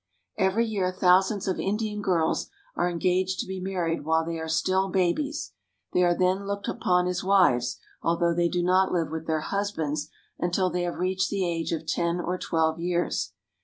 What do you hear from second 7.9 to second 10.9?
although they do not live with their hus bands until they